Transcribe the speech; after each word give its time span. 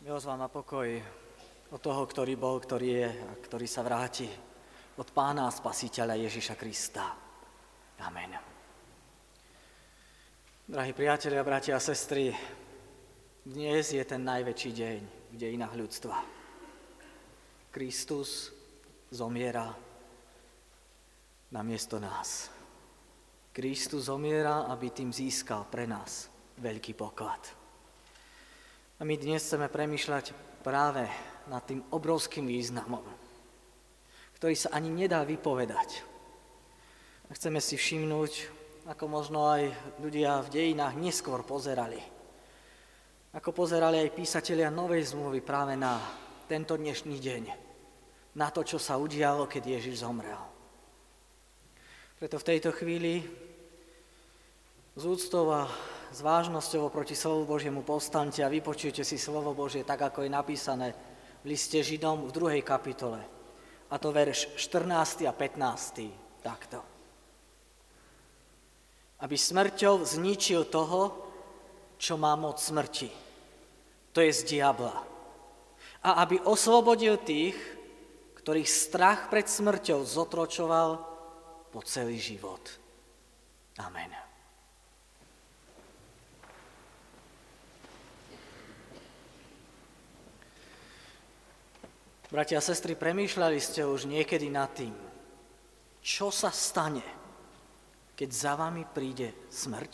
Milosť 0.00 0.32
vám 0.32 0.42
a 0.42 0.48
pokoj 0.48 0.88
od 1.76 1.76
toho, 1.76 2.08
ktorý 2.08 2.32
bol, 2.32 2.56
ktorý 2.56 2.88
je 3.04 3.08
a 3.20 3.32
ktorý 3.36 3.68
sa 3.68 3.84
vráti. 3.84 4.24
Od 4.96 5.04
Pána 5.12 5.44
a 5.44 5.52
Spasiteľa 5.52 6.16
Ježiša 6.16 6.56
Krista. 6.56 7.04
Amen. 8.00 8.32
Drahí 10.64 10.96
priatelia, 10.96 11.44
bratia 11.44 11.76
a 11.76 11.84
sestry, 11.84 12.32
dnes 13.44 13.92
je 13.92 14.00
ten 14.08 14.24
najväčší 14.24 14.70
deň 14.72 15.00
v 15.04 15.36
dejinách 15.36 15.76
ľudstva. 15.76 16.16
Kristus 17.68 18.56
zomiera 19.12 19.68
na 21.52 21.60
miesto 21.60 22.00
nás. 22.00 22.48
Kristus 23.52 24.08
zomiera, 24.08 24.64
aby 24.64 24.96
tým 24.96 25.12
získal 25.12 25.68
pre 25.68 25.84
nás 25.84 26.32
veľký 26.56 26.96
poklad. 26.96 27.59
A 29.00 29.08
my 29.08 29.16
dnes 29.16 29.40
chceme 29.40 29.64
premyšľať 29.72 30.36
práve 30.60 31.08
nad 31.48 31.64
tým 31.64 31.80
obrovským 31.88 32.44
významom, 32.44 33.00
ktorý 34.36 34.52
sa 34.52 34.76
ani 34.76 34.92
nedá 34.92 35.24
vypovedať. 35.24 36.04
A 37.24 37.30
chceme 37.32 37.64
si 37.64 37.80
všimnúť, 37.80 38.52
ako 38.92 39.08
možno 39.08 39.48
aj 39.48 39.72
ľudia 40.04 40.44
v 40.44 40.52
dejinách 40.52 41.00
neskôr 41.00 41.40
pozerali. 41.48 41.96
Ako 43.32 43.56
pozerali 43.56 44.04
aj 44.04 44.20
písatelia 44.20 44.68
Novej 44.68 45.16
zmluvy 45.16 45.40
práve 45.40 45.80
na 45.80 45.96
tento 46.44 46.76
dnešný 46.76 47.16
deň, 47.16 47.42
na 48.36 48.52
to, 48.52 48.60
čo 48.68 48.76
sa 48.76 49.00
udialo, 49.00 49.48
keď 49.48 49.80
Ježiš 49.80 50.04
zomrel. 50.04 50.44
Preto 52.20 52.36
v 52.36 52.48
tejto 52.52 52.68
chvíli 52.76 53.24
z 54.92 55.02
úctou 55.08 55.48
a 55.56 55.72
s 56.10 56.18
vážnosťou 56.26 56.90
proti 56.90 57.14
slovu 57.14 57.46
Božiemu 57.46 57.86
povstante 57.86 58.42
a 58.42 58.50
vypočujte 58.50 59.06
si 59.06 59.14
slovo 59.14 59.54
Božie 59.54 59.86
tak, 59.86 60.02
ako 60.02 60.26
je 60.26 60.30
napísané 60.30 60.88
v 61.46 61.54
liste 61.54 61.78
Židom 61.78 62.26
v 62.26 62.34
druhej 62.34 62.62
kapitole. 62.66 63.22
A 63.90 63.94
to 63.98 64.10
verš 64.10 64.58
14. 64.58 65.30
a 65.30 65.32
15. 65.32 66.42
takto. 66.42 66.82
Aby 69.22 69.36
smrťou 69.38 70.02
zničil 70.02 70.66
toho, 70.66 71.30
čo 72.00 72.18
má 72.18 72.34
moc 72.34 72.58
smrti, 72.58 73.10
to 74.10 74.18
je 74.18 74.32
z 74.34 74.42
diabla. 74.50 75.06
A 76.00 76.26
aby 76.26 76.40
oslobodil 76.42 77.20
tých, 77.22 77.54
ktorých 78.40 78.66
strach 78.66 79.20
pred 79.28 79.46
smrťou 79.46 80.02
zotročoval 80.02 80.90
po 81.70 81.80
celý 81.86 82.18
život. 82.18 82.62
Amen. 83.78 84.29
Bratia 92.30 92.62
a 92.62 92.64
sestry, 92.64 92.94
premýšľali 92.94 93.58
ste 93.58 93.82
už 93.82 94.06
niekedy 94.06 94.54
nad 94.54 94.70
tým, 94.70 94.94
čo 95.98 96.30
sa 96.30 96.54
stane, 96.54 97.02
keď 98.14 98.30
za 98.30 98.52
vami 98.54 98.86
príde 98.86 99.34
smrť? 99.50 99.92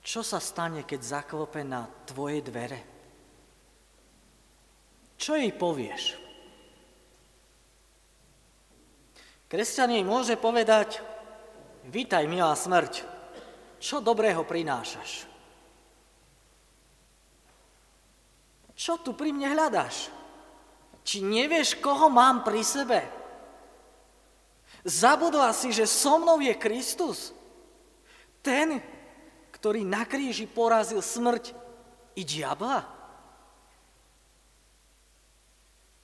Čo 0.00 0.24
sa 0.24 0.40
stane, 0.40 0.88
keď 0.88 1.00
zaklope 1.04 1.60
na 1.60 1.84
tvoje 2.08 2.40
dvere? 2.40 2.80
Čo 5.20 5.36
jej 5.36 5.52
povieš? 5.52 6.16
Kresťan 9.52 10.00
jej 10.00 10.04
môže 10.08 10.40
povedať, 10.40 11.04
vítaj, 11.92 12.24
milá 12.24 12.56
smrť, 12.56 13.04
čo 13.76 14.00
dobrého 14.00 14.48
prinášaš? 14.48 15.31
Čo 18.82 18.98
tu 18.98 19.14
pri 19.14 19.30
mne 19.30 19.54
hľadáš? 19.54 20.10
Či 21.06 21.22
nevieš, 21.22 21.78
koho 21.78 22.10
mám 22.10 22.42
pri 22.42 22.66
sebe? 22.66 22.98
Zabudla 24.82 25.54
si, 25.54 25.70
že 25.70 25.86
so 25.86 26.18
mnou 26.18 26.42
je 26.42 26.50
Kristus? 26.58 27.30
Ten, 28.42 28.82
ktorý 29.54 29.86
na 29.86 30.02
kríži 30.02 30.50
porazil 30.50 30.98
smrť 30.98 31.54
i 32.18 32.26
diabla? 32.26 32.82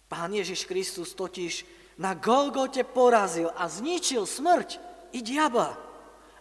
Pán 0.07 0.31
Ježiš 0.31 0.63
Kristus 0.63 1.19
totiž 1.19 1.67
na 1.99 2.15
Golgote 2.15 2.87
porazil 2.87 3.51
a 3.59 3.67
zničil 3.67 4.23
smrť 4.23 4.79
i 5.19 5.27
diabla. 5.27 5.75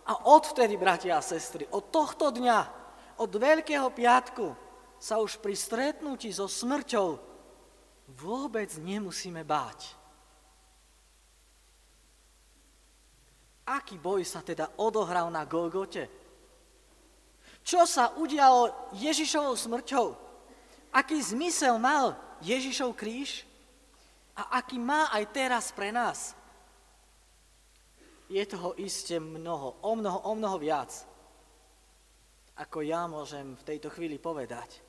A 0.05 0.13
odvtedy, 0.29 0.77
bratia 0.77 1.17
a 1.17 1.25
sestry, 1.25 1.65
od 1.73 1.89
tohto 1.89 2.29
dňa, 2.29 2.59
od 3.25 3.31
Veľkého 3.33 3.89
piatku, 3.89 4.66
sa 4.97 5.21
už 5.21 5.37
pri 5.37 5.53
stretnutí 5.53 6.33
so 6.33 6.49
smrťou 6.49 7.17
vôbec 8.17 8.69
nemusíme 8.81 9.43
báť. 9.45 9.93
Aký 13.67 13.99
boj 13.99 14.23
sa 14.23 14.39
teda 14.39 14.79
odohral 14.79 15.27
na 15.27 15.43
Golgote? 15.43 16.07
Čo 17.67 17.83
sa 17.83 18.15
udialo 18.15 18.95
Ježišovou 18.95 19.59
smrťou? 19.59 20.07
Aký 20.95 21.19
zmysel 21.19 21.75
mal 21.75 22.15
Ježišov 22.39 22.95
kríž? 22.95 23.43
A 24.39 24.63
aký 24.63 24.79
má 24.79 25.11
aj 25.11 25.23
teraz 25.35 25.75
pre 25.75 25.91
nás? 25.91 26.31
Je 28.31 28.39
toho 28.47 28.71
iste 28.79 29.19
mnoho, 29.19 29.83
o 29.83 29.91
mnoho, 29.99 30.19
o 30.31 30.33
mnoho 30.35 30.57
viac, 30.59 30.91
ako 32.55 32.87
ja 32.87 33.03
môžem 33.07 33.55
v 33.55 33.65
tejto 33.67 33.91
chvíli 33.91 34.15
povedať. 34.15 34.86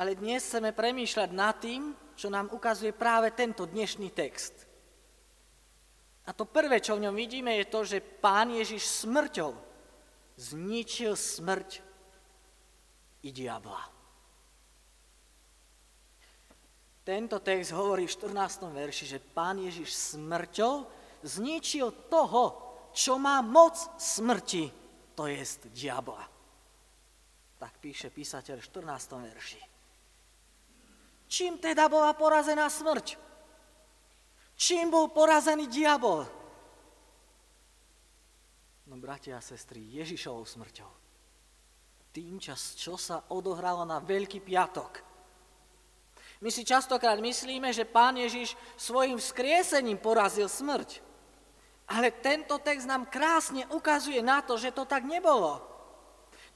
Ale 0.00 0.16
dnes 0.16 0.40
chceme 0.40 0.72
premýšľať 0.72 1.30
nad 1.36 1.60
tým, 1.60 1.92
čo 2.16 2.32
nám 2.32 2.48
ukazuje 2.56 2.96
práve 2.96 3.36
tento 3.36 3.68
dnešný 3.68 4.08
text. 4.16 4.64
A 6.24 6.32
to 6.32 6.48
prvé, 6.48 6.80
čo 6.80 6.96
v 6.96 7.04
ňom 7.04 7.12
vidíme, 7.12 7.52
je 7.60 7.68
to, 7.68 7.84
že 7.84 8.00
pán 8.00 8.48
Ježiš 8.48 9.04
smrťou 9.04 9.52
zničil 10.40 11.12
smrť 11.12 11.84
i 13.24 13.28
diabla. 13.28 13.84
Tento 17.04 17.36
text 17.44 17.76
hovorí 17.76 18.08
v 18.08 18.14
14. 18.16 18.72
verši, 18.72 19.04
že 19.04 19.18
pán 19.20 19.60
Ježiš 19.60 20.16
smrťou 20.16 20.88
zničil 21.28 22.08
toho, 22.08 22.56
čo 22.96 23.20
má 23.20 23.44
moc 23.44 23.76
smrti, 24.00 24.72
to 25.12 25.28
jest 25.28 25.68
diabla. 25.76 26.24
Tak 27.60 27.76
píše 27.84 28.08
písateľ 28.08 28.64
v 28.64 28.64
14. 28.64 29.28
verši. 29.28 29.69
Čím 31.30 31.62
teda 31.62 31.86
bola 31.86 32.10
porazená 32.10 32.66
smrť? 32.66 33.14
Čím 34.58 34.90
bol 34.90 35.14
porazený 35.14 35.70
diabol? 35.70 36.26
No, 38.90 38.98
bratia 38.98 39.38
a 39.38 39.44
sestry, 39.44 39.78
Ježišovou 40.02 40.42
smrťou. 40.42 40.90
Tým, 42.10 42.42
čas, 42.42 42.74
čo 42.74 42.98
sa 42.98 43.30
odohralo 43.30 43.86
na 43.86 44.02
Veľký 44.02 44.42
piatok. 44.42 45.06
My 46.42 46.50
si 46.50 46.66
častokrát 46.66 47.22
myslíme, 47.22 47.70
že 47.70 47.86
Pán 47.86 48.18
Ježiš 48.18 48.58
svojim 48.74 49.14
vzkriesením 49.14 50.02
porazil 50.02 50.50
smrť. 50.50 50.98
Ale 51.86 52.10
tento 52.10 52.58
text 52.58 52.90
nám 52.90 53.06
krásne 53.06 53.70
ukazuje 53.70 54.18
na 54.18 54.42
to, 54.42 54.58
že 54.58 54.74
to 54.74 54.82
tak 54.82 55.06
nebolo. 55.06 55.62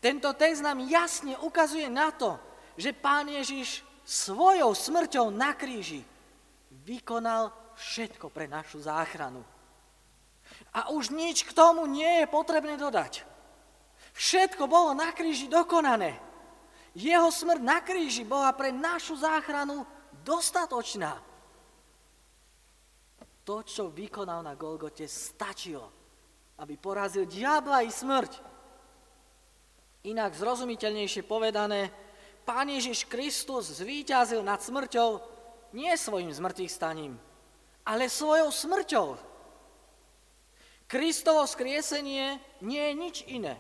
Tento 0.03 0.35
text 0.35 0.67
nám 0.67 0.83
jasne 0.83 1.39
ukazuje 1.39 1.87
na 1.87 2.11
to, 2.11 2.35
že 2.75 2.91
Pán 2.91 3.31
Ježiš 3.31 3.87
svojou 4.05 4.71
smrťou 4.77 5.33
na 5.33 5.57
kríži 5.57 6.05
vykonal 6.85 7.51
všetko 7.75 8.29
pre 8.31 8.47
našu 8.47 8.85
záchranu. 8.85 9.43
A 10.77 10.93
už 10.93 11.11
nič 11.11 11.43
k 11.43 11.57
tomu 11.57 11.89
nie 11.89 12.23
je 12.23 12.27
potrebné 12.29 12.77
dodať. 12.77 13.25
Všetko 14.15 14.71
bolo 14.71 14.95
na 14.95 15.11
kríži 15.11 15.51
dokonané. 15.51 16.15
Jeho 16.95 17.27
smrť 17.35 17.63
na 17.65 17.83
kríži 17.83 18.23
bola 18.23 18.55
pre 18.55 18.71
našu 18.71 19.19
záchranu 19.19 19.83
dostatočná. 20.23 21.19
To, 23.43 23.67
čo 23.67 23.91
vykonal 23.91 24.41
na 24.47 24.55
Golgote, 24.55 25.11
stačilo, 25.11 25.91
aby 26.63 26.79
porazil 26.79 27.27
diabla 27.27 27.83
i 27.83 27.91
smrť. 27.91 28.33
Inak 30.07 30.33
zrozumiteľnejšie 30.39 31.27
povedané, 31.27 31.91
Pán 32.45 32.69
Ježiš 32.69 33.09
Kristus 33.09 33.81
zvíťazil 33.81 34.45
nad 34.45 34.61
smrťou 34.61 35.21
nie 35.73 35.91
svojim 35.97 36.29
zmrtvých 36.29 36.69
staním, 36.71 37.17
ale 37.89 38.13
svojou 38.13 38.53
smrťou. 38.53 39.17
Kristovo 40.85 41.49
skriesenie 41.49 42.37
nie 42.61 42.83
je 42.85 42.95
nič 42.95 43.17
iné, 43.33 43.57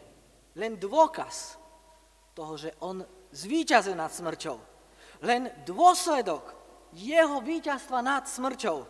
len 0.53 0.77
dôkaz 0.77 1.57
toho, 2.37 2.61
že 2.61 2.77
on 2.85 3.01
zvíťazil 3.33 3.97
nad 3.97 4.13
smrťou. 4.13 4.61
Len 5.25 5.49
dôsledok 5.65 6.53
jeho 6.93 7.41
víťazstva 7.41 8.05
nad 8.05 8.29
smrťou. 8.29 8.85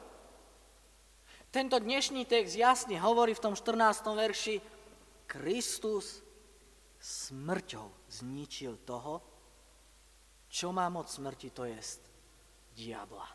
Tento 1.55 1.79
dnešný 1.79 2.27
text 2.27 2.59
jasne 2.59 2.99
hovorí 2.99 3.31
v 3.31 3.45
tom 3.47 3.55
14. 3.55 4.11
verši, 4.11 4.59
Kristus 5.31 6.19
smrťou 6.99 8.11
zničil 8.11 8.83
toho, 8.83 9.34
čo 10.55 10.71
má 10.71 10.87
moc 10.87 11.11
smrti, 11.11 11.51
to 11.51 11.67
jest 11.67 11.99
diabla. 12.79 13.27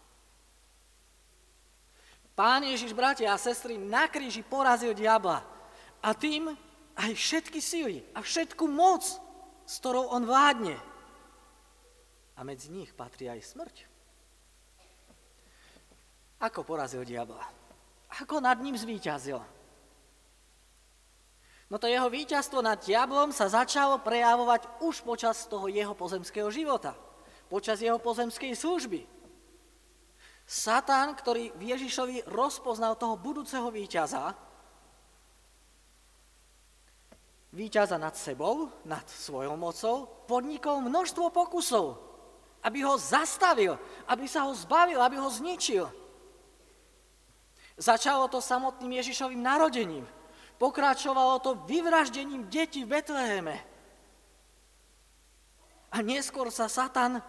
Pán 2.32 2.64
Ježiš, 2.64 2.96
bratia 2.96 3.36
a 3.36 3.36
sestry, 3.36 3.76
na 3.76 4.08
kríži 4.08 4.40
porazil 4.40 4.96
diabla 4.96 5.44
a 6.00 6.16
tým 6.16 6.48
aj 6.96 7.12
všetky 7.12 7.60
síly 7.60 8.08
a 8.16 8.24
všetku 8.24 8.64
moc, 8.72 9.04
s 9.68 9.74
ktorou 9.84 10.16
on 10.16 10.24
vládne. 10.24 10.80
A 12.40 12.48
medzi 12.48 12.72
nich 12.72 12.96
patrí 12.96 13.28
aj 13.28 13.44
smrť. 13.44 13.76
Ako 16.40 16.64
porazil 16.64 17.04
diabla? 17.04 17.44
Ako 18.24 18.40
nad 18.40 18.56
ním 18.64 18.80
zvíťazil? 18.80 19.44
No 21.68 21.76
to 21.76 21.92
jeho 21.92 22.08
víťazstvo 22.08 22.64
nad 22.64 22.80
diablom 22.80 23.36
sa 23.36 23.52
začalo 23.52 24.00
prejavovať 24.00 24.80
už 24.80 25.04
počas 25.04 25.44
toho 25.52 25.68
jeho 25.68 25.92
pozemského 25.92 26.48
života 26.48 27.09
počas 27.50 27.82
jeho 27.82 27.98
pozemskej 27.98 28.54
služby. 28.54 29.04
Satan, 30.50 31.14
ktorý 31.14 31.54
v 31.58 31.78
Ježišovi 31.78 32.26
rozpoznal 32.30 32.98
toho 32.98 33.18
budúceho 33.18 33.70
víťaza, 33.70 34.34
víťaza 37.54 37.98
nad 37.98 38.14
sebou, 38.18 38.70
nad 38.86 39.06
svojou 39.10 39.58
mocou, 39.58 40.10
podnikol 40.30 40.82
množstvo 40.86 41.34
pokusov, 41.34 41.98
aby 42.66 42.86
ho 42.86 42.98
zastavil, 42.98 43.78
aby 44.10 44.26
sa 44.30 44.46
ho 44.46 44.54
zbavil, 44.54 45.02
aby 45.02 45.18
ho 45.18 45.30
zničil. 45.30 45.86
Začalo 47.80 48.28
to 48.28 48.44
samotným 48.44 49.00
Ježišovým 49.00 49.40
narodením. 49.40 50.04
Pokračovalo 50.60 51.40
to 51.40 51.56
vyvraždením 51.64 52.52
detí 52.52 52.84
v 52.84 53.00
Betleheme. 53.00 53.56
A 55.90 56.04
neskôr 56.04 56.52
sa 56.52 56.68
Satan 56.68 57.24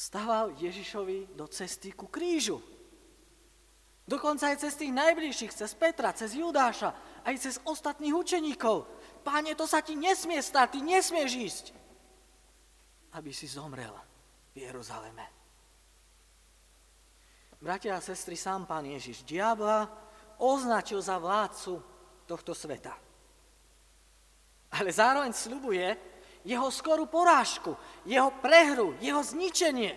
stával 0.00 0.56
Ježišovi 0.56 1.36
do 1.36 1.44
cesty 1.44 1.92
ku 1.92 2.08
krížu. 2.08 2.56
Dokonca 4.08 4.48
aj 4.48 4.64
cez 4.64 4.72
tých 4.80 4.96
najbližších, 4.96 5.52
cez 5.52 5.76
Petra, 5.76 6.16
cez 6.16 6.32
Judáša, 6.32 6.96
aj 7.28 7.36
cez 7.36 7.54
ostatných 7.68 8.16
učeníkov. 8.16 8.88
Páne, 9.20 9.52
to 9.52 9.68
sa 9.68 9.84
ti 9.84 9.92
nesmie 9.92 10.40
stať, 10.40 10.72
ty 10.72 10.80
nesmieš 10.80 11.32
ísť, 11.36 11.64
aby 13.12 13.28
si 13.28 13.44
zomrel 13.44 13.92
v 14.56 14.64
Jeruzaleme. 14.64 15.28
Bratia 17.60 18.00
a 18.00 18.02
sestry, 18.02 18.40
sám 18.40 18.64
pán 18.64 18.88
Ježiš 18.88 19.20
diabla 19.28 19.84
označil 20.40 21.04
za 21.04 21.20
vládcu 21.20 21.76
tohto 22.24 22.56
sveta. 22.56 22.96
Ale 24.80 24.88
zároveň 24.88 25.36
slubuje, 25.36 25.92
jeho 26.44 26.68
skorú 26.72 27.04
porážku, 27.06 27.76
jeho 28.08 28.32
prehru, 28.40 28.96
jeho 29.00 29.20
zničenie. 29.20 29.92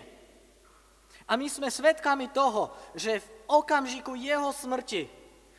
A 1.24 1.40
my 1.40 1.48
sme 1.48 1.72
svedkami 1.72 2.28
toho, 2.28 2.72
že 2.92 3.24
v 3.24 3.28
okamžiku 3.48 4.12
jeho 4.12 4.52
smrti 4.52 5.08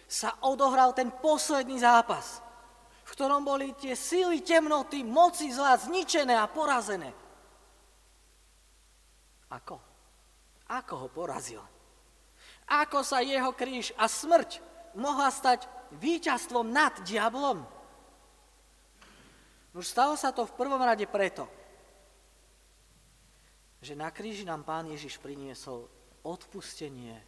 sa 0.06 0.38
odohral 0.46 0.94
ten 0.94 1.10
posledný 1.10 1.82
zápas, 1.82 2.42
v 3.06 3.10
ktorom 3.18 3.42
boli 3.42 3.74
tie 3.74 3.98
síly 3.98 4.46
temnoty, 4.46 5.02
moci 5.02 5.50
zla 5.50 5.74
zničené 5.78 6.38
a 6.38 6.46
porazené. 6.46 7.10
Ako? 9.50 9.78
Ako 10.70 10.94
ho 11.06 11.08
porazil? 11.10 11.62
Ako 12.66 13.06
sa 13.06 13.22
jeho 13.22 13.54
kríž 13.54 13.94
a 13.98 14.10
smrť 14.10 14.62
mohla 14.98 15.30
stať 15.30 15.70
víťazstvom 15.98 16.66
nad 16.70 16.98
diablom? 17.06 17.62
Už 19.76 19.84
stalo 19.84 20.16
sa 20.16 20.32
to 20.32 20.48
v 20.48 20.56
prvom 20.56 20.80
rade 20.80 21.04
preto, 21.04 21.44
že 23.84 23.92
na 23.92 24.08
kríži 24.08 24.48
nám 24.48 24.64
Pán 24.64 24.88
Ježiš 24.88 25.20
priniesol 25.20 25.92
odpustenie 26.24 27.20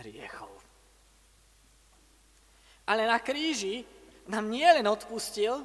hriechov. 0.00 0.48
Ale 2.88 3.04
na 3.04 3.20
kríži 3.20 3.84
nám 4.32 4.48
nielen 4.48 4.88
odpustil, 4.88 5.60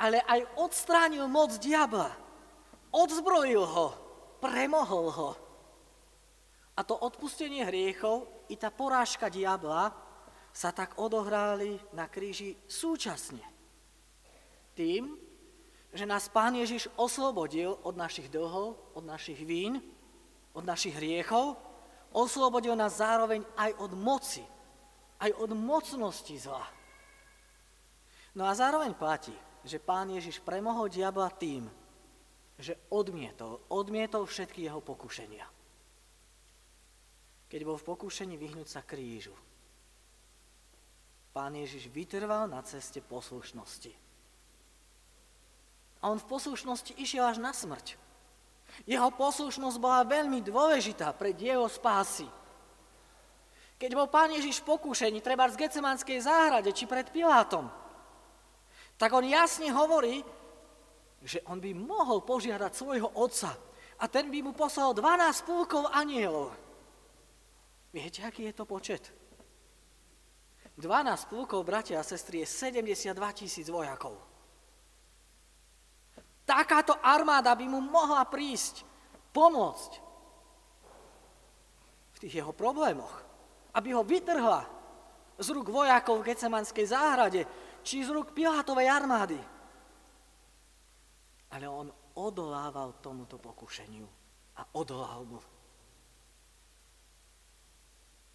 ale 0.00 0.24
aj 0.24 0.56
odstránil 0.56 1.28
moc 1.28 1.52
diabla. 1.60 2.08
Odzbrojil 2.88 3.60
ho, 3.60 3.88
premohol 4.40 5.06
ho. 5.12 5.30
A 6.72 6.80
to 6.80 6.96
odpustenie 6.96 7.60
hriechov 7.68 8.24
i 8.48 8.56
tá 8.56 8.72
porážka 8.72 9.28
diabla 9.28 9.92
sa 10.48 10.72
tak 10.72 10.96
odohráli 10.96 11.76
na 11.92 12.08
kríži 12.08 12.56
súčasne. 12.64 13.44
Tým, 14.72 15.31
že 15.92 16.08
nás 16.08 16.28
Pán 16.32 16.56
Ježiš 16.56 16.88
oslobodil 16.96 17.76
od 17.84 17.94
našich 17.96 18.32
dlhov, 18.32 18.80
od 18.96 19.04
našich 19.04 19.44
vín, 19.44 19.84
od 20.56 20.64
našich 20.64 20.96
hriechov, 20.96 21.60
oslobodil 22.16 22.72
nás 22.72 22.96
zároveň 22.96 23.44
aj 23.56 23.76
od 23.76 23.92
moci, 23.92 24.44
aj 25.20 25.30
od 25.36 25.52
mocnosti 25.52 26.32
zla. 26.40 26.64
No 28.32 28.48
a 28.48 28.56
zároveň 28.56 28.96
platí, 28.96 29.36
že 29.64 29.76
Pán 29.76 30.08
Ježiš 30.08 30.40
premohol 30.40 30.88
diabla 30.88 31.28
tým, 31.28 31.68
že 32.56 32.78
odmietol, 32.88 33.60
odmietol 33.68 34.24
všetky 34.24 34.64
jeho 34.64 34.80
pokušenia. 34.80 35.44
Keď 37.52 37.60
bol 37.68 37.76
v 37.76 37.88
pokušení 37.92 38.40
vyhnúť 38.40 38.68
sa 38.68 38.80
krížu, 38.80 39.36
Pán 41.32 41.56
Ježiš 41.56 41.88
vytrval 41.88 42.44
na 42.48 42.60
ceste 42.60 43.00
poslušnosti. 43.00 44.11
A 46.02 46.10
on 46.10 46.18
v 46.18 46.28
poslušnosti 46.28 46.98
išiel 46.98 47.22
až 47.22 47.38
na 47.38 47.54
smrť. 47.54 47.94
Jeho 48.88 49.08
poslušnosť 49.14 49.78
bola 49.78 50.02
veľmi 50.02 50.42
dôležitá 50.42 51.14
pre 51.14 51.30
jeho 51.36 51.68
spásy. 51.70 52.26
Keď 53.78 53.90
bol 53.94 54.06
pán 54.10 54.30
Ježiš 54.34 54.62
pokúšení, 54.62 55.22
treba 55.22 55.46
z 55.50 55.58
Gecemanskej 55.58 56.22
záhrade 56.22 56.70
či 56.70 56.86
pred 56.86 57.06
Pilátom, 57.10 57.66
tak 58.94 59.10
on 59.10 59.26
jasne 59.26 59.70
hovorí, 59.74 60.22
že 61.22 61.42
on 61.46 61.58
by 61.58 61.74
mohol 61.74 62.22
požiadať 62.22 62.72
svojho 62.74 63.10
otca 63.18 63.54
a 63.98 64.04
ten 64.06 64.30
by 64.30 64.42
mu 64.42 64.52
poslal 64.54 64.94
12 64.94 65.46
púlkov 65.46 65.90
anielov. 65.90 66.54
Viete, 67.90 68.22
aký 68.22 68.50
je 68.50 68.54
to 68.54 68.64
počet? 68.66 69.10
12 70.78 71.30
púlkov, 71.30 71.66
bratia 71.66 72.00
a 72.00 72.06
sestry, 72.06 72.42
je 72.42 72.48
72 72.48 73.12
tisíc 73.36 73.66
vojakov. 73.68 74.31
Takáto 76.42 76.98
armáda 76.98 77.54
by 77.54 77.66
mu 77.70 77.78
mohla 77.78 78.26
prísť, 78.26 78.82
pomôcť 79.30 79.92
v 82.12 82.16
tých 82.18 82.42
jeho 82.42 82.50
problémoch, 82.50 83.22
aby 83.78 83.94
ho 83.94 84.02
vytrhla 84.02 84.66
z 85.38 85.48
rúk 85.54 85.70
vojakov 85.70 86.20
v 86.20 86.34
Gecemanskej 86.34 86.86
záhrade, 86.86 87.42
či 87.82 88.02
z 88.02 88.10
rúk 88.10 88.34
Pilátovej 88.34 88.90
armády. 88.90 89.38
Ale 91.52 91.66
on 91.70 91.88
odolával 92.18 93.00
tomuto 93.00 93.40
pokušeniu 93.40 94.06
a 94.58 94.62
odolal 94.76 95.24
mu. 95.24 95.40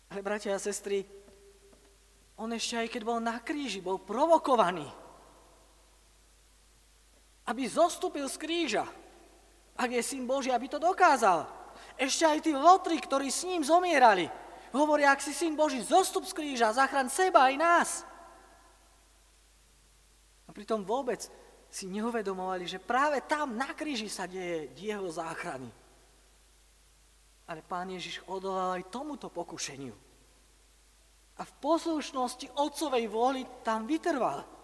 Ale 0.08 0.24
bratia 0.24 0.56
a 0.56 0.62
sestry, 0.62 1.04
on 2.40 2.50
ešte 2.56 2.80
aj 2.80 2.88
keď 2.88 3.02
bol 3.04 3.20
na 3.20 3.44
kríži, 3.44 3.84
bol 3.84 4.00
provokovaný 4.00 4.88
aby 7.48 7.64
zostúpil 7.66 8.28
z 8.28 8.38
kríža. 8.38 8.86
Ak 9.80 9.88
je 9.88 10.04
syn 10.04 10.28
Boží, 10.28 10.52
aby 10.52 10.68
to 10.68 10.78
dokázal. 10.78 11.48
Ešte 11.96 12.28
aj 12.28 12.40
tí 12.44 12.52
lotri, 12.52 13.00
ktorí 13.00 13.32
s 13.32 13.48
ním 13.48 13.64
zomierali, 13.64 14.28
hovoria, 14.76 15.16
ak 15.16 15.24
si 15.24 15.32
syn 15.32 15.56
Boží, 15.56 15.80
zostup 15.80 16.28
z 16.28 16.36
kríža, 16.36 16.76
zachraň 16.76 17.08
seba 17.08 17.48
aj 17.48 17.56
nás. 17.56 17.90
A 20.46 20.52
pritom 20.52 20.84
vôbec 20.84 21.24
si 21.72 21.88
neuvedomovali, 21.88 22.68
že 22.68 22.84
práve 22.84 23.24
tam 23.24 23.56
na 23.56 23.72
kríži 23.72 24.12
sa 24.12 24.28
deje 24.28 24.72
dielo 24.76 25.08
záchrany. 25.08 25.70
Ale 27.48 27.64
pán 27.64 27.88
Ježiš 27.88 28.28
odolal 28.28 28.76
aj 28.76 28.92
tomuto 28.92 29.32
pokušeniu. 29.32 29.96
A 31.38 31.42
v 31.46 31.54
poslušnosti 31.62 32.50
otcovej 32.58 33.06
vôli 33.08 33.46
tam 33.62 33.86
vytrval. 33.86 34.57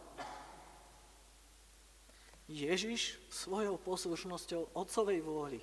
Ježiš 2.54 3.18
svojou 3.34 3.82
poslušnosťou 3.82 4.78
otcovej 4.78 5.20
vôli, 5.26 5.60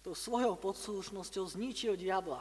to 0.00 0.16
svojou 0.16 0.56
poslušnosťou 0.56 1.44
zničil 1.44 2.00
diabla. 2.00 2.40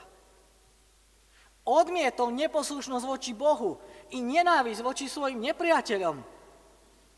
Odmietol 1.63 2.31
neposlušnosť 2.35 3.05
voči 3.07 3.31
Bohu 3.35 3.79
i 4.11 4.19
nenávisť 4.19 4.79
voči 4.83 5.05
svojim 5.07 5.39
nepriateľom 5.43 6.19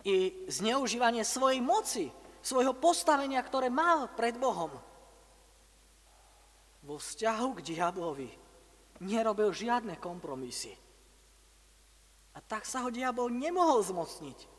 i 0.05 0.45
zneužívanie 0.49 1.25
svojej 1.25 1.61
moci, 1.65 2.05
svojho 2.45 2.77
postavenia, 2.77 3.41
ktoré 3.41 3.73
mal 3.73 4.09
pred 4.13 4.37
Bohom. 4.37 4.69
Vo 6.85 7.01
vzťahu 7.01 7.49
k 7.57 7.65
diablovi 7.73 8.29
nerobil 9.01 9.49
žiadne 9.49 9.97
kompromisy. 9.97 10.77
A 12.33 12.41
tak 12.45 12.69
sa 12.69 12.85
ho 12.85 12.93
diabol 12.93 13.33
nemohol 13.33 13.81
zmocniť 13.81 14.54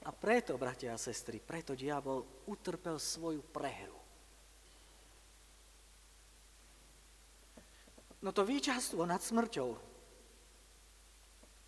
A 0.00 0.10
preto, 0.16 0.56
bratia 0.56 0.96
a 0.96 1.00
sestry, 1.00 1.44
preto 1.44 1.76
diabol 1.76 2.24
utrpel 2.48 2.96
svoju 2.96 3.44
prehru. 3.44 4.00
No 8.20 8.32
to 8.32 8.44
víťazstvo 8.44 9.04
nad 9.04 9.20
smrťou 9.20 9.76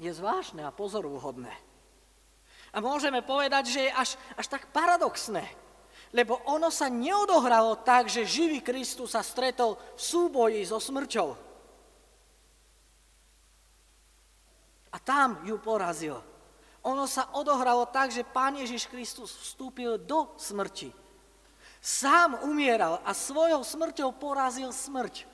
je 0.00 0.10
zvláštne 0.12 0.64
a 0.64 0.72
pozorúhodné. 0.72 1.52
A 2.72 2.80
môžeme 2.80 3.20
povedať, 3.20 3.68
že 3.68 3.80
je 3.88 3.92
až, 3.92 4.10
až 4.36 4.46
tak 4.48 4.72
paradoxné, 4.72 5.44
lebo 6.12 6.40
ono 6.48 6.72
sa 6.72 6.88
neodohralo 6.88 7.84
tak, 7.84 8.08
že 8.08 8.24
živý 8.24 8.64
Kristus 8.64 9.12
sa 9.12 9.20
stretol 9.20 9.76
v 9.76 10.00
súboji 10.00 10.60
so 10.64 10.80
smrťou. 10.80 11.28
A 14.92 14.96
tam 15.00 15.40
ju 15.44 15.56
porazil. 15.56 16.31
Ono 16.82 17.06
sa 17.06 17.30
odohralo 17.38 17.86
tak, 17.86 18.10
že 18.10 18.26
Pán 18.26 18.58
Ježiš 18.58 18.90
Kristus 18.90 19.30
vstúpil 19.38 20.02
do 20.02 20.34
smrti. 20.34 20.90
Sám 21.78 22.42
umieral 22.42 22.98
a 23.06 23.14
svojou 23.14 23.62
smrťou 23.62 24.14
porazil 24.18 24.74
smrť. 24.74 25.26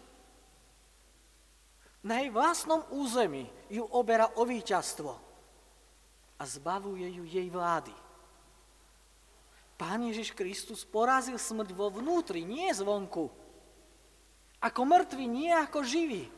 Na 2.04 2.20
jej 2.20 2.32
vlastnom 2.32 2.84
území 2.92 3.48
ju 3.68 3.84
oberá 3.84 4.32
o 4.36 4.44
víťazstvo 4.44 5.12
a 6.38 6.42
zbavuje 6.44 7.08
ju 7.20 7.24
jej 7.24 7.48
vlády. 7.48 7.92
Pán 9.76 10.04
Ježiš 10.04 10.32
Kristus 10.36 10.84
porazil 10.84 11.36
smrť 11.40 11.70
vo 11.72 11.88
vnútri, 11.88 12.44
nie 12.44 12.68
zvonku. 12.72 13.30
Ako 14.58 14.82
mŕtvi, 14.84 15.24
nie 15.28 15.52
ako 15.54 15.86
živí. 15.86 16.28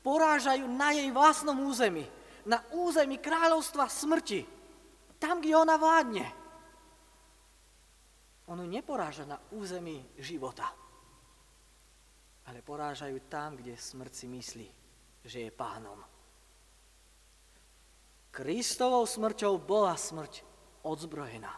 Porážajú 0.00 0.64
na 0.70 0.96
jej 0.96 1.10
vlastnom 1.12 1.60
území 1.66 2.08
na 2.46 2.60
území 2.72 3.20
kráľovstva 3.20 3.88
smrti, 3.88 4.46
tam, 5.20 5.40
kde 5.44 5.52
ona 5.52 5.76
vládne. 5.76 6.26
On 8.48 8.58
ju 8.58 8.66
neporáža 8.66 9.28
na 9.28 9.38
území 9.54 10.02
života, 10.18 10.66
ale 12.48 12.64
porážajú 12.64 13.30
tam, 13.30 13.54
kde 13.54 13.78
smrť 13.78 14.12
si 14.12 14.26
myslí, 14.26 14.68
že 15.22 15.38
je 15.46 15.50
pánom. 15.54 16.00
Kristovou 18.30 19.06
smrťou 19.06 19.58
bola 19.60 19.94
smrť 19.94 20.42
odzbrojená 20.82 21.52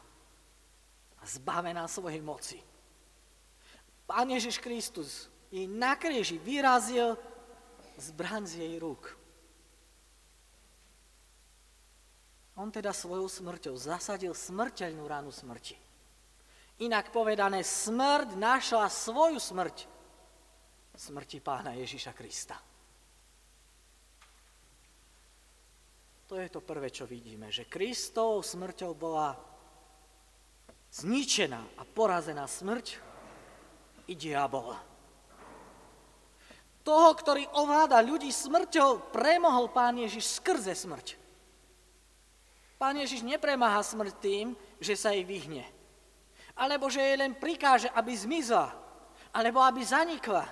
a 1.21 1.23
zbavená 1.25 1.87
svojej 1.87 2.21
moci. 2.25 2.59
Pán 4.09 4.29
Ježiš 4.29 4.59
Kristus 4.59 5.31
jej 5.53 5.69
na 5.69 5.95
kríži 5.97 6.41
vyrazil 6.41 7.15
zbran 8.01 8.45
z 8.49 8.67
jej 8.67 8.75
rúk. 8.81 9.22
On 12.57 12.69
teda 12.69 12.93
svojou 12.93 13.29
smrťou 13.29 13.75
zasadil 13.81 14.37
smrteľnú 14.37 15.09
ránu 15.09 15.33
smrti. 15.33 15.77
Inak 16.85 17.09
povedané, 17.15 17.65
smrť 17.65 18.37
našla 18.37 18.89
svoju 18.93 19.41
smrť 19.41 19.89
smrti 20.93 21.41
pána 21.41 21.73
Ježiša 21.73 22.13
Krista. 22.13 22.57
To 26.29 26.41
je 26.41 26.49
to 26.49 26.65
prvé, 26.65 26.89
čo 26.89 27.05
vidíme, 27.05 27.53
že 27.53 27.69
Kristovou 27.69 28.41
smrťou 28.41 28.93
bola 28.97 29.37
zničená 30.93 31.77
a 31.77 31.83
porazená 31.85 32.45
smrť 32.49 32.97
i 34.09 34.15
diabol. 34.17 34.77
Toho, 36.83 37.11
ktorý 37.15 37.47
ovláda 37.57 38.03
ľudí 38.03 38.33
smrťou, 38.33 39.15
premohol 39.15 39.71
pán 39.71 39.97
Ježiš 39.97 40.43
skrze 40.43 40.75
smrť. 40.75 41.22
Pán 42.83 42.99
Ježiš 42.99 43.23
nepremáha 43.23 43.79
smrť 43.79 44.11
tým, 44.19 44.59
že 44.83 44.99
sa 44.99 45.15
jej 45.15 45.23
vyhne. 45.23 45.63
Alebo 46.59 46.91
že 46.91 46.99
jej 46.99 47.15
len 47.15 47.39
prikáže, 47.39 47.87
aby 47.95 48.11
zmizla. 48.11 48.75
Alebo 49.31 49.63
aby 49.63 49.87
zanikla. 49.87 50.51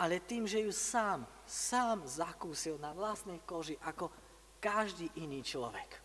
Ale 0.00 0.24
tým, 0.24 0.48
že 0.48 0.64
ju 0.64 0.72
sám, 0.72 1.28
sám 1.44 2.00
zakúsil 2.08 2.80
na 2.80 2.96
vlastnej 2.96 3.44
koži 3.44 3.76
ako 3.84 4.08
každý 4.56 5.12
iný 5.20 5.44
človek. 5.44 6.00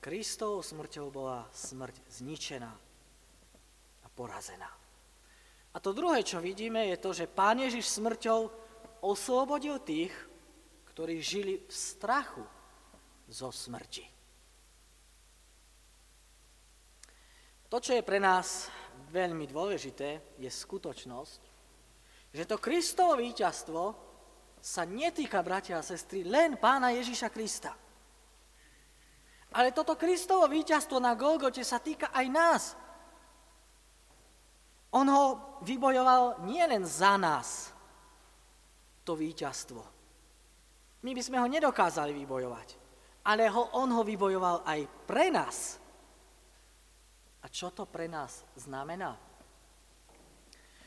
Kristovou 0.00 0.64
smrťou 0.64 1.12
bola 1.12 1.44
smrť 1.52 2.08
zničená 2.08 2.72
a 4.00 4.06
porazená. 4.16 4.72
A 5.74 5.76
to 5.76 5.92
druhé, 5.92 6.24
čo 6.24 6.40
vidíme, 6.40 6.88
je 6.88 6.96
to, 6.96 7.12
že 7.12 7.28
Pán 7.28 7.60
Ježiš 7.60 8.00
smrťou 8.00 8.48
oslobodil 9.04 9.76
tých, 9.84 10.16
ktorí 10.96 11.20
žili 11.20 11.60
v 11.60 11.68
strachu 11.68 12.40
zo 13.28 13.52
smrti. 13.52 14.00
To, 17.68 17.76
čo 17.76 17.92
je 17.92 18.00
pre 18.00 18.16
nás 18.16 18.72
veľmi 19.12 19.44
dôležité, 19.44 20.40
je 20.40 20.48
skutočnosť, 20.48 21.40
že 22.32 22.48
to 22.48 22.56
Kristovo 22.56 23.20
víťazstvo 23.20 23.82
sa 24.56 24.88
netýka, 24.88 25.44
bratia 25.44 25.76
a 25.76 25.84
sestry, 25.84 26.24
len 26.24 26.56
pána 26.56 26.96
Ježíša 26.96 27.28
Krista. 27.28 27.76
Ale 29.52 29.76
toto 29.76 30.00
Kristovo 30.00 30.48
víťazstvo 30.48 30.96
na 30.96 31.12
Golgote 31.12 31.60
sa 31.60 31.76
týka 31.76 32.08
aj 32.08 32.26
nás. 32.32 32.72
On 34.96 35.04
ho 35.04 35.60
vybojoval 35.60 36.40
nielen 36.48 36.88
za 36.88 37.20
nás, 37.20 37.68
to 39.04 39.12
víťazstvo, 39.12 39.95
my 41.02 41.10
by 41.12 41.22
sme 41.22 41.36
ho 41.42 41.46
nedokázali 41.50 42.14
vybojovať, 42.14 42.68
ale 43.26 43.50
ho, 43.50 43.74
on 43.76 43.90
ho 43.92 44.02
vybojoval 44.06 44.64
aj 44.64 44.80
pre 45.04 45.28
nás. 45.28 45.76
A 47.42 47.46
čo 47.52 47.70
to 47.70 47.86
pre 47.86 48.08
nás 48.10 48.42
znamená? 48.56 49.14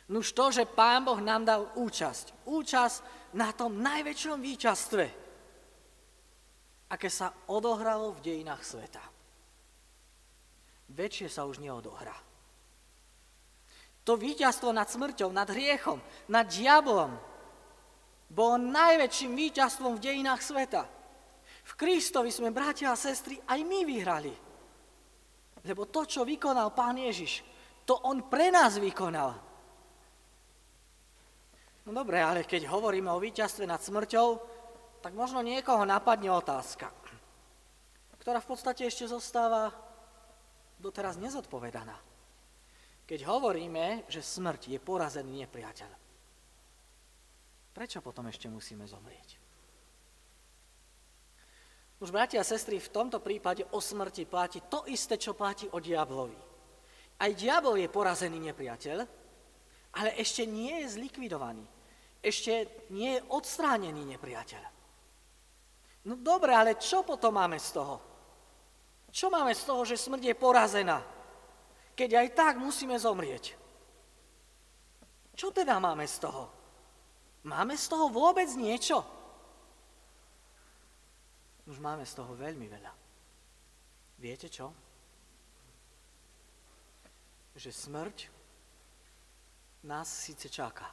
Nuž 0.09 0.33
to, 0.33 0.49
že 0.49 0.65
Pán 0.65 1.05
Boh 1.05 1.21
nám 1.21 1.45
dal 1.45 1.69
účasť. 1.77 2.49
Účasť 2.49 2.97
na 3.37 3.53
tom 3.53 3.77
najväčšom 3.77 4.41
víťazstve, 4.41 5.05
aké 6.89 7.09
sa 7.13 7.29
odohralo 7.45 8.17
v 8.17 8.23
dejinách 8.25 8.65
sveta. 8.65 9.03
Väčšie 10.89 11.29
sa 11.29 11.45
už 11.45 11.61
neodohrá. 11.61 12.17
To 14.09 14.17
víťazstvo 14.17 14.73
nad 14.73 14.89
smrťou, 14.89 15.29
nad 15.29 15.45
hriechom, 15.45 16.01
nad 16.33 16.49
diablom, 16.49 17.13
bolo 18.29 18.61
najväčším 18.61 19.33
víťazstvom 19.33 19.97
v 19.97 20.03
dejinách 20.05 20.41
sveta. 20.45 20.85
V 21.65 21.71
Kristovi 21.73 22.29
sme, 22.29 22.53
bratia 22.53 22.93
a 22.93 22.97
sestry, 22.97 23.41
aj 23.41 23.59
my 23.65 23.79
vyhrali. 23.85 24.33
Lebo 25.65 25.89
to, 25.89 26.05
čo 26.05 26.21
vykonal 26.23 26.71
Pán 26.71 26.97
Ježiš, 26.97 27.43
to 27.83 27.97
On 28.05 28.21
pre 28.29 28.53
nás 28.53 28.77
vykonal. 28.77 29.33
No 31.89 31.91
dobre, 31.91 32.21
ale 32.21 32.45
keď 32.45 32.69
hovoríme 32.69 33.09
o 33.09 33.17
víťazstve 33.17 33.65
nad 33.65 33.81
smrťou, 33.81 34.27
tak 35.01 35.17
možno 35.17 35.41
niekoho 35.41 35.81
napadne 35.89 36.29
otázka, 36.29 36.93
ktorá 38.21 38.37
v 38.43 38.49
podstate 38.53 38.85
ešte 38.85 39.09
zostáva 39.09 39.73
doteraz 40.77 41.17
nezodpovedaná. 41.17 41.97
Keď 43.09 43.25
hovoríme, 43.25 44.05
že 44.05 44.21
smrť 44.21 44.69
je 44.69 44.79
porazený 44.79 45.49
nepriateľ, 45.49 45.89
Prečo 47.73 48.01
potom 48.01 48.27
ešte 48.27 48.49
musíme 48.49 48.83
zomrieť? 48.89 49.39
Už 51.99 52.15
bratia 52.15 52.39
a 52.39 52.47
sestry, 52.47 52.79
v 52.79 52.93
tomto 52.95 53.19
prípade 53.19 53.67
o 53.75 53.83
smrti 53.83 54.23
platí 54.23 54.63
to 54.71 54.87
isté, 54.87 55.19
čo 55.19 55.35
platí 55.35 55.67
o 55.67 55.83
diablovi. 55.83 56.39
Aj 57.19 57.31
diabol 57.35 57.75
je 57.75 57.91
porazený 57.91 58.39
nepriateľ, 58.39 58.97
ale 59.99 60.09
ešte 60.15 60.47
nie 60.47 60.79
je 60.83 60.95
zlikvidovaný. 60.95 61.67
Ešte 62.23 62.87
nie 62.95 63.19
je 63.19 63.25
odstránený 63.31 64.15
nepriateľ. 64.15 64.63
No 66.07 66.15
dobre, 66.15 66.55
ale 66.55 66.79
čo 66.79 67.03
potom 67.03 67.35
máme 67.35 67.59
z 67.59 67.75
toho? 67.75 67.95
Čo 69.11 69.27
máme 69.27 69.51
z 69.51 69.63
toho, 69.67 69.81
že 69.83 69.99
smrť 69.99 70.23
je 70.31 70.35
porazená? 70.39 71.03
Keď 71.99 72.09
aj 72.15 72.27
tak 72.31 72.53
musíme 72.63 72.95
zomrieť. 72.95 73.59
Čo 75.35 75.51
teda 75.51 75.79
máme 75.83 76.07
z 76.07 76.15
toho? 76.23 76.58
Máme 77.43 77.79
z 77.79 77.85
toho 77.87 78.11
vôbec 78.11 78.47
niečo? 78.59 78.99
Už 81.69 81.79
máme 81.79 82.03
z 82.03 82.13
toho 82.17 82.33
veľmi 82.35 82.67
veľa. 82.67 82.93
Viete 84.19 84.49
čo? 84.49 84.73
Že 87.55 87.71
smrť 87.71 88.17
nás 89.87 90.09
síce 90.09 90.49
čaká. 90.51 90.89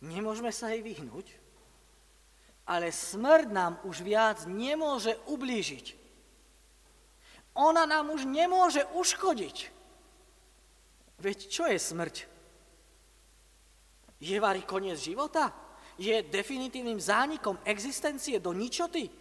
Nemôžeme 0.00 0.48
sa 0.48 0.72
jej 0.72 0.80
vyhnúť, 0.80 1.28
ale 2.64 2.88
smrť 2.88 3.52
nám 3.52 3.76
už 3.84 4.00
viac 4.00 4.48
nemôže 4.48 5.12
ublížiť. 5.28 5.98
Ona 7.52 7.84
nám 7.84 8.14
už 8.14 8.24
nemôže 8.24 8.86
uškodiť. 8.96 9.56
Veď 11.20 11.38
čo 11.52 11.68
je 11.68 11.76
smrť? 11.76 12.29
Je 14.20 14.36
vari 14.36 14.62
koniec 14.62 15.00
života? 15.00 15.48
Je 15.96 16.22
definitívnym 16.22 17.00
zánikom 17.00 17.60
existencie 17.64 18.36
do 18.36 18.52
ničoty? 18.52 19.20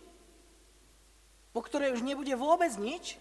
po 1.59 1.65
ktorej 1.65 1.97
už 1.97 2.05
nebude 2.05 2.33
vôbec 2.37 2.69
nič? 2.77 3.17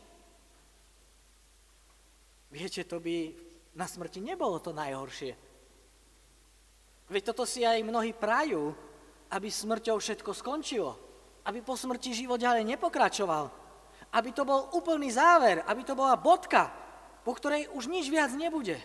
Viete, 2.55 2.85
to 2.85 3.01
by 3.01 3.33
na 3.77 3.85
smrti 3.89 4.23
nebolo 4.25 4.61
to 4.61 4.73
najhoršie. 4.73 5.37
Veď 7.09 7.23
toto 7.33 7.49
si 7.49 7.65
aj 7.65 7.81
mnohí 7.85 8.13
prajú, 8.13 8.73
aby 9.33 9.49
smrťou 9.49 9.97
všetko 10.01 10.31
skončilo. 10.33 10.93
Aby 11.49 11.65
po 11.65 11.77
smrti 11.77 12.13
život 12.13 12.41
ďalej 12.41 12.69
nepokračoval. 12.77 13.49
Aby 14.13 14.31
to 14.33 14.45
bol 14.45 14.71
úplný 14.77 15.09
záver, 15.13 15.65
aby 15.65 15.85
to 15.85 15.97
bola 15.97 16.17
bodka, 16.17 16.69
po 17.25 17.33
ktorej 17.33 17.69
už 17.73 17.89
nič 17.89 18.09
viac 18.09 18.33
nebude. 18.37 18.77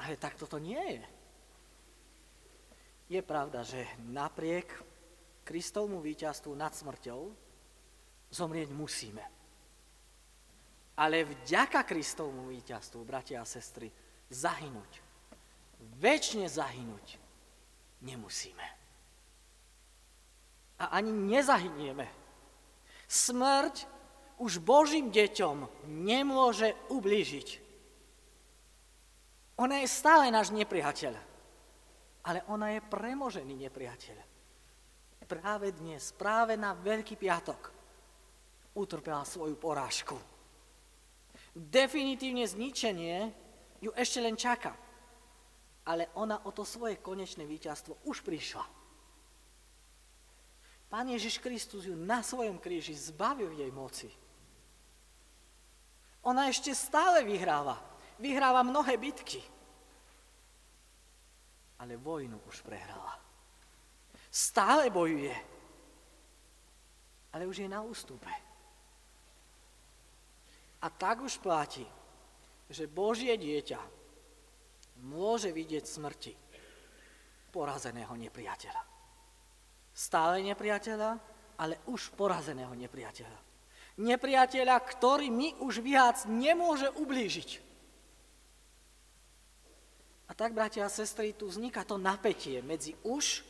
Ale 0.00 0.20
tak 0.20 0.36
toto 0.36 0.60
nie 0.60 1.00
je. 1.00 1.02
Je 3.06 3.22
pravda, 3.22 3.62
že 3.62 3.86
napriek 4.10 4.66
Kristovmu 5.46 6.02
víťazstvu 6.02 6.50
nad 6.58 6.74
smrťou 6.74 7.30
zomrieť 8.34 8.74
musíme. 8.74 9.22
Ale 10.98 11.22
vďaka 11.22 11.86
Kristovmu 11.86 12.50
víťazstvu, 12.50 13.06
bratia 13.06 13.44
a 13.44 13.46
sestry, 13.46 13.92
zahynúť, 14.26 14.98
väčšine 16.02 16.50
zahynúť 16.50 17.20
nemusíme. 18.02 18.66
A 20.82 20.98
ani 20.98 21.14
nezahynieme. 21.14 22.10
Smrť 23.06 23.86
už 24.42 24.58
Božím 24.60 25.14
deťom 25.14 25.88
nemôže 25.88 26.74
ublížiť. 26.90 27.62
Ona 29.56 29.80
je 29.80 29.88
stále 29.88 30.28
náš 30.28 30.52
nepriateľ, 30.52 31.16
ale 32.26 32.42
ona 32.50 32.74
je 32.74 32.80
premožený 32.82 33.54
nepriateľ. 33.54 34.18
Práve 35.26 35.74
dnes, 35.74 36.14
práve 36.14 36.54
na 36.54 36.74
Veľký 36.74 37.18
piatok 37.18 37.74
utrpela 38.78 39.26
svoju 39.26 39.58
porážku. 39.58 40.14
Definitívne 41.56 42.46
zničenie 42.46 43.32
ju 43.82 43.90
ešte 43.96 44.22
len 44.22 44.38
čaká, 44.38 44.76
ale 45.86 46.12
ona 46.14 46.44
o 46.46 46.50
to 46.54 46.62
svoje 46.62 47.02
konečné 47.02 47.42
víťazstvo 47.42 48.06
už 48.06 48.22
prišla. 48.22 48.62
Pán 50.86 51.10
Ježiš 51.10 51.42
Kristus 51.42 51.90
ju 51.90 51.98
na 51.98 52.22
svojom 52.22 52.62
kríži 52.62 52.94
zbavil 52.94 53.50
jej 53.50 53.70
moci. 53.74 54.06
Ona 56.22 56.46
ešte 56.46 56.70
stále 56.74 57.26
vyhráva. 57.26 57.78
Vyhráva 58.18 58.62
mnohé 58.62 58.94
bitky. 58.94 59.42
Ale 61.80 62.00
vojnu 62.00 62.40
už 62.48 62.64
prehrala. 62.64 63.14
Stále 64.30 64.88
bojuje. 64.90 65.36
Ale 67.32 67.44
už 67.44 67.64
je 67.64 67.68
na 67.68 67.84
ústupe. 67.84 68.28
A 70.80 70.86
tak 70.88 71.20
už 71.20 71.36
platí, 71.40 71.84
že 72.70 72.88
Božie 72.88 73.36
dieťa 73.36 73.80
môže 75.04 75.52
vidieť 75.52 75.84
smrti 75.84 76.32
porazeného 77.52 78.12
nepriateľa. 78.16 78.82
Stále 79.96 80.44
nepriateľa, 80.44 81.10
ale 81.60 81.80
už 81.88 82.12
porazeného 82.16 82.72
nepriateľa 82.72 83.46
nepriateľa, 83.96 84.76
ktorý 84.76 85.32
mi 85.32 85.56
už 85.60 85.80
viac 85.80 86.28
nemôže 86.28 86.88
ublížiť. 86.92 87.64
A 90.26 90.34
tak, 90.34 90.52
bratia 90.52 90.86
a 90.86 90.90
sestry, 90.90 91.30
tu 91.32 91.46
vzniká 91.46 91.86
to 91.86 91.98
napätie 91.98 92.58
medzi 92.58 92.98
už 93.06 93.46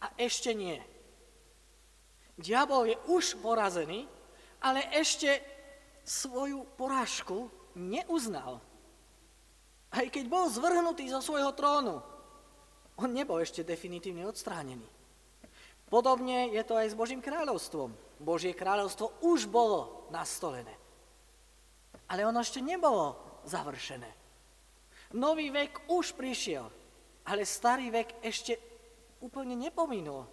a 0.00 0.08
ešte 0.16 0.56
nie. 0.56 0.80
Diabol 2.40 2.90
je 2.90 2.96
už 3.12 3.38
porazený, 3.44 4.08
ale 4.64 4.88
ešte 4.96 5.38
svoju 6.02 6.64
porážku 6.80 7.52
neuznal. 7.76 8.58
Aj 9.94 10.06
keď 10.10 10.24
bol 10.26 10.50
zvrhnutý 10.50 11.06
zo 11.12 11.22
svojho 11.22 11.54
trónu, 11.54 12.02
on 12.98 13.10
nebol 13.10 13.38
ešte 13.38 13.62
definitívne 13.62 14.26
odstránený. 14.26 14.86
Podobne 15.86 16.50
je 16.50 16.62
to 16.66 16.74
aj 16.74 16.90
s 16.90 16.98
Božím 16.98 17.22
kráľovstvom. 17.22 17.92
Božie 18.18 18.56
kráľovstvo 18.56 19.22
už 19.22 19.46
bolo 19.46 20.08
nastolené. 20.10 20.72
Ale 22.08 22.26
ono 22.26 22.42
ešte 22.42 22.58
nebolo 22.58 23.14
završené. 23.46 24.23
Nový 25.14 25.54
vek 25.54 25.86
už 25.94 26.18
prišiel, 26.18 26.66
ale 27.30 27.46
starý 27.46 27.94
vek 27.94 28.18
ešte 28.18 28.58
úplne 29.22 29.54
nepominul. 29.54 30.26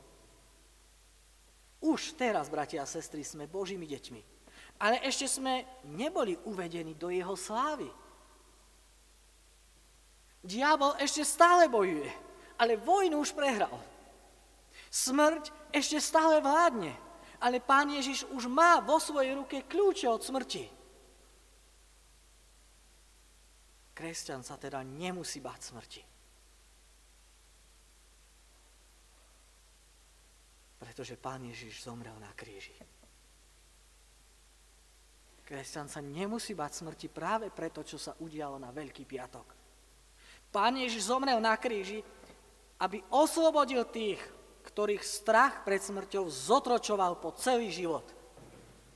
Už 1.82 2.18
teraz, 2.18 2.50
bratia 2.50 2.82
a 2.82 2.90
sestry, 2.90 3.22
sme 3.22 3.50
Božími 3.50 3.86
deťmi. 3.86 4.22
Ale 4.82 5.02
ešte 5.06 5.30
sme 5.30 5.66
neboli 5.86 6.34
uvedení 6.50 6.98
do 6.98 7.14
jeho 7.14 7.38
slávy. 7.38 7.90
Diabol 10.42 10.98
ešte 10.98 11.22
stále 11.22 11.70
bojuje, 11.70 12.10
ale 12.58 12.82
vojnu 12.82 13.22
už 13.22 13.38
prehral. 13.38 13.78
Smrť 14.90 15.54
ešte 15.70 16.02
stále 16.02 16.42
vládne, 16.42 16.98
ale 17.38 17.62
Pán 17.62 17.94
Ježiš 17.94 18.26
už 18.34 18.50
má 18.50 18.82
vo 18.82 18.98
svojej 18.98 19.38
ruke 19.38 19.62
kľúče 19.70 20.10
od 20.10 20.22
smrti. 20.26 20.81
Kresťan 24.02 24.42
sa 24.42 24.58
teda 24.58 24.82
nemusí 24.82 25.38
báť 25.38 25.62
smrti. 25.70 26.02
Pretože 30.82 31.22
Pán 31.22 31.46
Ježiš 31.46 31.86
zomrel 31.86 32.18
na 32.18 32.34
kríži. 32.34 32.74
Kresťan 35.46 35.86
sa 35.86 36.02
nemusí 36.02 36.58
báť 36.58 36.82
smrti 36.82 37.14
práve 37.14 37.54
preto, 37.54 37.86
čo 37.86 38.02
sa 38.02 38.18
udialo 38.18 38.58
na 38.58 38.74
Veľký 38.74 39.06
piatok. 39.06 39.46
Pán 40.50 40.82
Ježiš 40.82 41.06
zomrel 41.14 41.38
na 41.38 41.54
kríži, 41.62 42.02
aby 42.82 43.06
oslobodil 43.14 43.86
tých, 43.86 44.18
ktorých 44.66 45.06
strach 45.06 45.62
pred 45.62 45.78
smrťou 45.78 46.26
zotročoval 46.26 47.22
po 47.22 47.38
celý 47.38 47.70
život. 47.70 48.10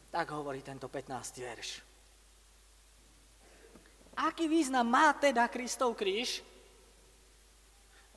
Tak 0.10 0.34
hovorí 0.34 0.66
tento 0.66 0.90
15. 0.90 1.46
verš. 1.46 1.85
Aký 4.16 4.48
význam 4.48 4.88
má 4.88 5.12
teda 5.12 5.48
Kristov 5.52 5.96
kríž? 6.00 6.40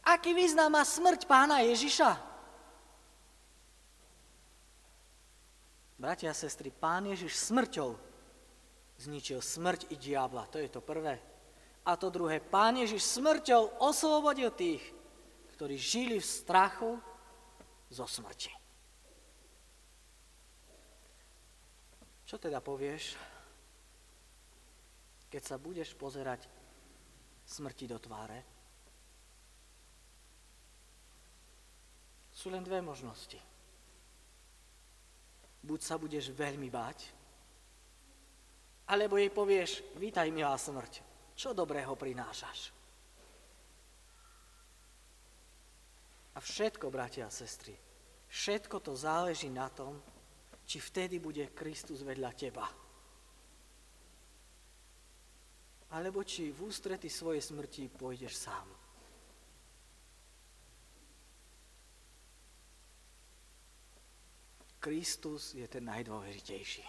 Aký 0.07 0.33
význam 0.33 0.73
má 0.73 0.87
smrť 0.87 1.27
pána 1.27 1.61
Ježiša? 1.67 2.17
Bratia 5.99 6.31
a 6.31 6.39
sestry, 6.39 6.71
pán 6.71 7.11
Ježiš 7.11 7.51
smrťou 7.51 7.99
zničil 9.03 9.43
smrť 9.43 9.91
i 9.91 9.99
diabla. 9.99 10.47
To 10.55 10.63
je 10.63 10.71
to 10.71 10.79
prvé. 10.79 11.19
A 11.83 11.99
to 11.99 12.07
druhé, 12.07 12.39
pán 12.39 12.79
Ježiš 12.79 13.19
smrťou 13.19 13.83
oslobodil 13.83 14.55
tých, 14.55 14.83
ktorí 15.59 15.75
žili 15.75 16.23
v 16.23 16.27
strachu 16.27 16.95
zo 17.91 18.07
smrti. 18.07 18.55
Čo 22.29 22.37
teda 22.37 22.61
povieš, 22.61 23.17
keď 25.29 25.43
sa 25.45 25.57
budeš 25.61 25.93
pozerať 25.93 26.49
smrti 27.45 27.85
do 27.89 28.01
tváre? 28.01 28.41
Sú 32.33 32.49
len 32.49 32.65
dve 32.65 32.81
možnosti. 32.81 33.41
Buď 35.59 35.81
sa 35.85 36.01
budeš 36.01 36.33
veľmi 36.33 36.71
báť, 36.73 37.13
alebo 38.89 39.21
jej 39.21 39.29
povieš, 39.29 39.85
vítaj 40.01 40.33
milá 40.33 40.57
smrť, 40.57 41.05
čo 41.37 41.53
dobrého 41.53 41.93
prinášaš? 41.93 42.73
A 46.33 46.39
všetko, 46.41 46.89
bratia 46.89 47.29
a 47.29 47.35
sestry, 47.35 47.77
všetko 48.31 48.81
to 48.81 48.97
záleží 48.97 49.51
na 49.53 49.69
tom, 49.69 49.99
či 50.65 50.79
vtedy 50.81 51.21
bude 51.21 51.53
Kristus 51.53 52.01
vedľa 52.01 52.31
teba. 52.33 52.65
Alebo 55.89 56.21
či 56.21 56.53
v 56.53 56.69
ústrety 56.69 57.09
svojej 57.09 57.41
smrti 57.41 57.89
pôjdeš 57.89 58.37
sám. 58.37 58.69
Kristus 64.79 65.59
je 65.59 65.67
ten 65.67 65.85
najdôležitejší. 65.85 66.87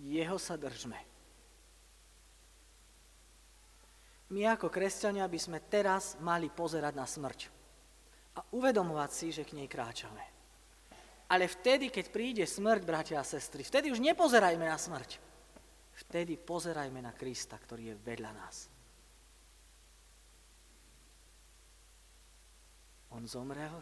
Jeho 0.00 0.38
sa 0.40 0.56
držme. 0.56 0.96
My 4.30 4.54
ako 4.54 4.70
kresťania 4.70 5.26
by 5.26 5.38
sme 5.42 5.58
teraz 5.66 6.14
mali 6.22 6.48
pozerať 6.48 6.94
na 6.94 7.04
smrť 7.04 7.40
a 8.38 8.40
uvedomovať 8.54 9.10
si, 9.10 9.26
že 9.34 9.42
k 9.42 9.58
nej 9.58 9.66
kráčame. 9.66 10.22
Ale 11.30 11.50
vtedy, 11.50 11.90
keď 11.90 12.06
príde 12.10 12.44
smrť, 12.46 12.82
bratia 12.86 13.18
a 13.22 13.26
sestry, 13.26 13.66
vtedy 13.66 13.90
už 13.90 14.02
nepozerajme 14.02 14.66
na 14.66 14.78
smrť. 14.78 15.29
Vtedy 16.00 16.40
pozerajme 16.40 17.04
na 17.04 17.12
Krista, 17.12 17.60
ktorý 17.60 17.92
je 17.92 18.00
vedľa 18.00 18.32
nás. 18.32 18.56
On 23.10 23.26
zomrel, 23.26 23.74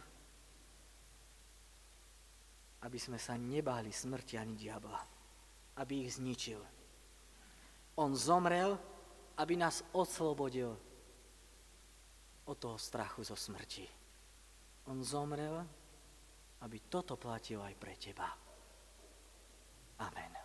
aby 2.83 2.99
sme 2.99 3.21
sa 3.21 3.37
nebáli 3.37 3.93
smrti 3.93 4.35
ani 4.41 4.55
diabla, 4.57 4.99
aby 5.79 6.09
ich 6.09 6.19
zničil. 6.19 6.59
On 7.99 8.11
zomrel, 8.15 8.75
aby 9.39 9.55
nás 9.55 9.85
oslobodil 9.95 10.75
od 12.49 12.57
toho 12.57 12.79
strachu 12.81 13.23
zo 13.23 13.37
smrti. 13.37 13.87
On 14.89 14.99
zomrel, 15.05 15.61
aby 16.65 16.77
toto 16.89 17.21
platilo 17.21 17.63
aj 17.63 17.75
pre 17.77 17.95
teba. 18.01 18.27
Amen. 20.01 20.38